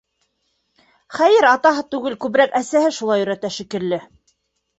Хәйер, 1.17 1.47
атаһы 1.49 1.83
түгел, 1.97 2.15
күберәк 2.25 2.57
әсәһе 2.61 2.91
шулай 2.97 3.27
өйрәтә 3.27 3.53
шикелле. 3.59 4.03